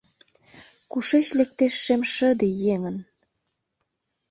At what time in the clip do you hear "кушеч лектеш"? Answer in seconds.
0.91-1.73